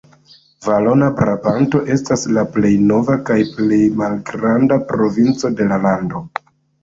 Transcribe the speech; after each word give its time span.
Valona 0.67 1.07
Brabanto 1.17 1.81
estas 1.95 2.23
la 2.37 2.45
plej 2.55 2.71
nova 2.93 3.17
kaj 3.29 3.37
plej 3.59 3.79
malgranda 4.01 4.79
provinco 4.93 5.55
de 5.61 5.69
la 5.73 5.79
lando. 5.85 6.23